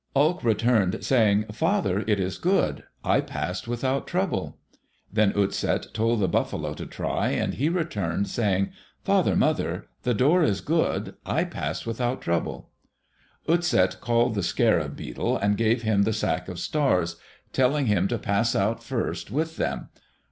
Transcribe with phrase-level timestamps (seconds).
[0.15, 2.85] Elk returned saying, "Father, it is good.
[3.03, 4.57] I passed without trouble."
[5.13, 8.71] Then Utset told the buffalo to try, and he returned saying,
[9.03, 11.13] "Father mother, the door is good.
[11.23, 12.71] I passed without trouble."
[13.47, 17.17] Utset called the scarab beetle and gave him the sack of stars,
[17.53, 19.89] telling him to pass out first with them.